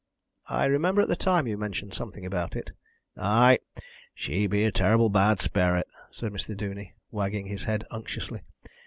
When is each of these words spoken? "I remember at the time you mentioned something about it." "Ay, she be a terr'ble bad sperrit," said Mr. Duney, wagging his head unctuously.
"I 0.49 0.65
remember 0.65 1.03
at 1.03 1.09
the 1.09 1.15
time 1.15 1.45
you 1.45 1.59
mentioned 1.59 1.93
something 1.93 2.25
about 2.25 2.55
it." 2.55 2.71
"Ay, 3.15 3.59
she 4.15 4.47
be 4.47 4.63
a 4.63 4.71
terr'ble 4.71 5.09
bad 5.09 5.37
sperrit," 5.39 5.85
said 6.09 6.31
Mr. 6.31 6.57
Duney, 6.57 6.93
wagging 7.11 7.45
his 7.45 7.65
head 7.65 7.83
unctuously. 7.91 8.41